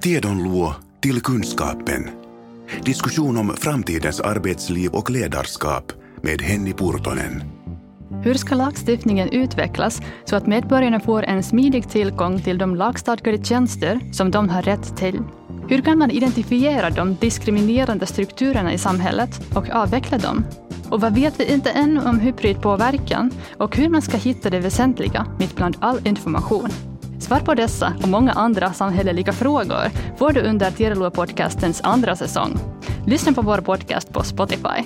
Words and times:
Tiedonluo 0.00 0.74
till 1.00 1.20
kunskapen. 1.20 2.10
Diskussion 2.84 3.36
om 3.36 3.48
framtidens 3.56 4.20
arbetsliv 4.20 4.90
och 4.90 5.10
ledarskap 5.10 5.92
med 6.22 6.42
Henny 6.42 6.72
Purtonen. 6.72 7.42
Hur 8.22 8.34
ska 8.34 8.54
lagstiftningen 8.54 9.28
utvecklas 9.28 10.00
så 10.24 10.36
att 10.36 10.46
medborgarna 10.46 11.00
får 11.00 11.22
en 11.22 11.42
smidig 11.42 11.88
tillgång 11.88 12.42
till 12.42 12.58
de 12.58 12.76
lagstadgade 12.76 13.44
tjänster 13.44 14.00
som 14.12 14.30
de 14.30 14.48
har 14.48 14.62
rätt 14.62 14.96
till? 14.96 15.20
Hur 15.68 15.82
kan 15.82 15.98
man 15.98 16.10
identifiera 16.10 16.90
de 16.90 17.14
diskriminerande 17.14 18.06
strukturerna 18.06 18.72
i 18.72 18.78
samhället 18.78 19.40
och 19.54 19.70
avveckla 19.70 20.18
dem? 20.18 20.44
Och 20.90 21.00
vad 21.00 21.14
vet 21.14 21.40
vi 21.40 21.52
inte 21.52 21.70
ännu 21.70 22.00
om 22.00 22.20
hybridpåverkan 22.20 23.30
och 23.56 23.76
hur 23.76 23.88
man 23.88 24.02
ska 24.02 24.16
hitta 24.16 24.50
det 24.50 24.60
väsentliga 24.60 25.26
mitt 25.38 25.56
bland 25.56 25.76
all 25.80 26.06
information? 26.06 26.70
Svar 27.28 27.40
på 27.40 27.54
dessa 27.54 27.92
och 28.02 28.08
många 28.08 28.32
andra 28.32 28.72
samhälleliga 28.72 29.32
frågor 29.32 30.16
får 30.16 30.32
du 30.32 30.40
under 30.40 30.70
Tiedolua-podcastens 30.70 31.80
andra 31.84 32.16
säsong. 32.16 32.58
Lyssna 33.06 33.32
på 33.32 33.42
vår 33.42 33.58
podcast 33.58 34.12
på 34.12 34.22
Spotify. 34.22 34.82